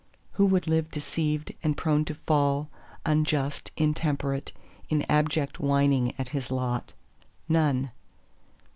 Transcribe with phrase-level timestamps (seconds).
[0.31, 2.71] Who would live deceived and prone to fall,
[3.05, 4.51] unjust, intemperate,
[4.89, 7.91] in abject whining at his lot?—None.